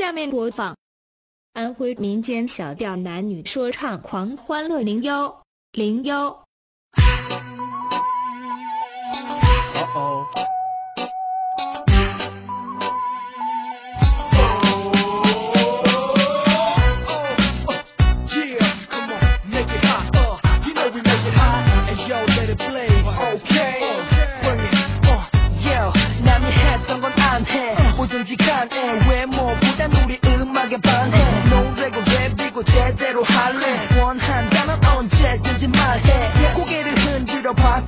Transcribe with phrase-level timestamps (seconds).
[0.00, 0.74] 下面播放
[1.52, 5.42] 安徽民间小调男女说唱狂欢乐零幺
[5.72, 6.46] 零幺。
[29.26, 30.29] 뭐든지 간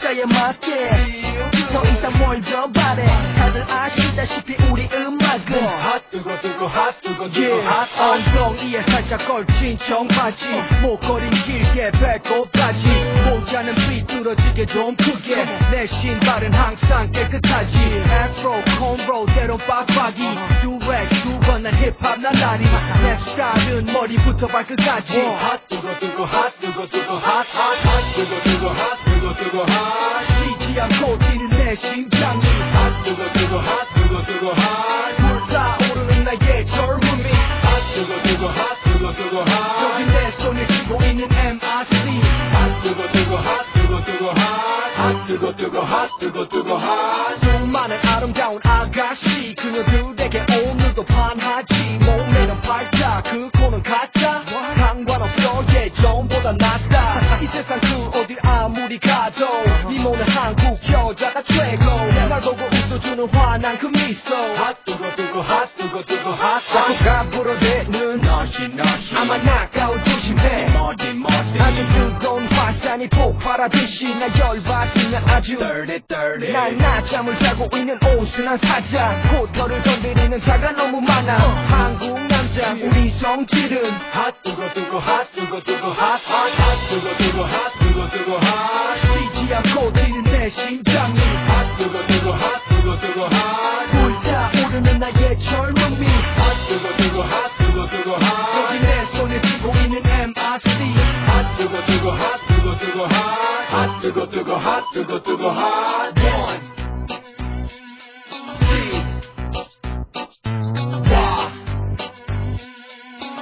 [0.02, 1.52] 박자에 맞게.
[1.72, 3.04] 더 이상 뭘더 바래.
[3.36, 9.78] 다들 아시다시피 우리 음악은 핫 뜨거 뜨거 핫 뜨거 뜨거 Yeah, 핫 엉덩이에 살짝 걸친
[9.88, 10.44] 청바지.
[10.82, 12.84] 목걸이 길게 배꼽까지.
[13.30, 15.44] 모자는 삐뚤어지게 좀 크게.
[15.70, 17.76] 내 신발은 항상 깨끗하지.
[17.78, 20.18] 애프로 콘로 때론 빡빡이.
[20.62, 22.64] do-rag 두건 난 힙합 나날이.
[23.02, 25.18] 내 스타일은 머리부터 발끝까지.
[25.20, 29.91] 핫 뜨거 뜨거 핫 뜨거 뜨거 핫핫핫 뜨거 뜨거 핫 뜨거 뜨거 핫
[31.72, 32.42] 내 심장이
[32.74, 35.16] 핫 뜨거 뜨거 핫 뜨거 뜨거 핫.
[35.16, 39.82] 불타오르는 나의 젊음이 핫 뜨거 뜨거 핫 뜨거 뜨거 핫.
[39.82, 42.20] 여기 내 손에 쥐고 있는 MRC
[42.52, 47.38] 핫 뜨거 뜨거 핫 뜨거 뜨거 핫핫 뜨거 뜨거 핫 뜨거 뜨거 핫.
[47.40, 51.72] 수많은 아름다운 아가씨 그녀들에게 오늘도 반하지.
[52.04, 54.44] 몸매는 팔자 그 코는 가짜.
[54.76, 57.38] 상관없어 예전보다 낫다.
[57.40, 59.46] 이 세상 그 어딜 아무리 가도
[61.12, 61.84] 여자가 최고.
[61.84, 64.34] 날 보고 웃어주는 환한 그 미소.
[64.56, 66.62] 핫 뜨거 뜨거 핫 뜨거 뜨거 핫.
[66.74, 69.14] 자꾸 가부러대는 너시 너시.
[69.16, 70.70] 아마 나가오 조심해.
[70.72, 76.52] 머리 머리 아주 뜨거운 화산이 폭발하듯이 나 열받으면 아주 dirty dirty.
[76.52, 79.20] 날 낮잠을 자고 있는 온순한 사자.
[79.30, 81.36] 고터를 건드리는 자가 너무 많아.
[81.68, 87.72] 한국 남자 우리 성질은 핫 뜨거 뜨거 핫 뜨거 뜨거 핫핫핫 뜨거 뜨거 핫.
[87.80, 88.91] 뜨거 뜨거 핫
[91.82, 93.86] 뜨거 뜨거 핫 뜨거 뜨거 핫.
[93.90, 96.06] 불타 오르는 나의 젊음이.
[96.06, 100.68] 핫 뜨거 뜨거 핫 뜨거 뜨거 여기 핫내 손에 쥐고 있는 MRC
[101.26, 106.12] 핫 뜨거 뜨거 핫 뜨거 뜨거 핫핫 뜨거 뜨거 핫 뜨거 뜨거 핫.
[106.14, 106.60] One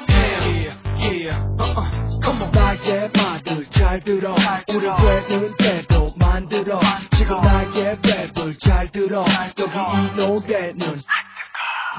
[0.08, 1.44] yeah yeah.
[1.58, 2.20] Uh-uh.
[2.22, 2.50] Come on.
[2.52, 4.34] 나의 말을 잘 들어.
[4.68, 4.86] 우리
[5.28, 5.79] 되는 대
[9.90, 11.02] 여기 이 노래는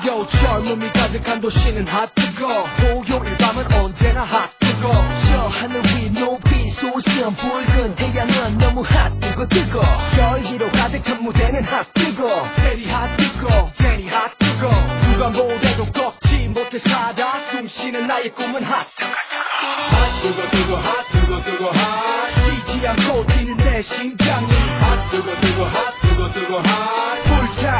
[0.08, 2.66] 요 젊음이 가득한 도시는 핫 뜨거.
[2.80, 4.92] 토요일 밤은 언제나 핫 뜨거.
[5.28, 9.84] 저 하늘 위 높이 솟은 붉은 태양은 너무 핫 뜨거 뜨거.
[10.18, 12.48] 열기로 가득한 무대는 핫 뜨거.
[12.56, 14.70] very 핫뜨거 very 핫뜨거.
[15.12, 20.50] 누가 뭐래도 꺾지 못해 살아 숨쉬는 나의 꿈은 핫 뜨거.
[20.52, 22.30] 뜨거 핫 뜨거 뜨거 핫.
[22.66, 24.48] 쉬지 않고 뛰는 내 심장이
[24.80, 27.02] 핫 뜨거 뜨거 핫 뜨거 뜨거 핫.
[27.02, 27.11] 불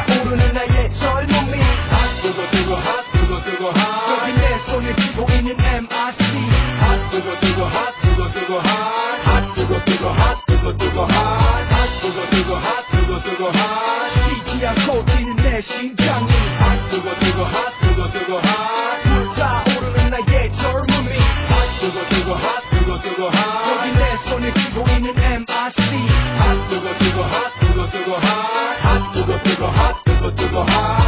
[0.06, 1.60] 타오르는 나의 젊음이.
[1.90, 4.06] 핫 뜨거 뜨거 핫 뜨거 뜨거 핫.
[4.06, 6.22] 저기 내 손에 쥐고 있는 MIC
[6.80, 9.54] hot 뜨거 뜨거 hot 뜨거 뜨거 hot.
[9.54, 12.00] 뜨거 뜨거 hot 뜨거 뜨거 핫.
[12.00, 13.71] 뜨거 뜨거 핫 뜨거 뜨거 핫.
[29.14, 31.01] to the go, hot to the go, hot.